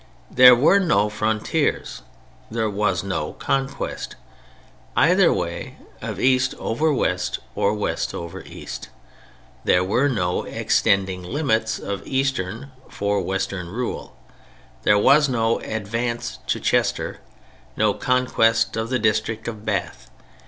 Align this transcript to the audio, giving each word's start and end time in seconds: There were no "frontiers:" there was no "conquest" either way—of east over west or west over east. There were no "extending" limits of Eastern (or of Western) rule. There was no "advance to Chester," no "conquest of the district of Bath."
There 0.31 0.55
were 0.55 0.79
no 0.79 1.09
"frontiers:" 1.09 2.01
there 2.49 2.71
was 2.71 3.03
no 3.03 3.33
"conquest" 3.33 4.15
either 4.97 5.31
way—of 5.31 6.19
east 6.19 6.55
over 6.57 6.91
west 6.91 7.37
or 7.53 7.75
west 7.75 8.15
over 8.15 8.41
east. 8.43 8.89
There 9.63 9.83
were 9.83 10.09
no 10.09 10.41
"extending" 10.45 11.21
limits 11.21 11.77
of 11.77 12.01
Eastern 12.07 12.71
(or 12.99 13.19
of 13.19 13.25
Western) 13.25 13.69
rule. 13.69 14.17
There 14.81 14.97
was 14.97 15.29
no 15.29 15.59
"advance 15.59 16.39
to 16.47 16.59
Chester," 16.59 17.19
no 17.77 17.93
"conquest 17.93 18.75
of 18.75 18.89
the 18.89 18.97
district 18.97 19.47
of 19.47 19.65
Bath." 19.65 20.09